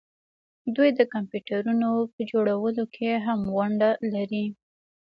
[0.75, 4.45] دوی د کمپیوټرونو په جوړولو کې هم ونډه لري.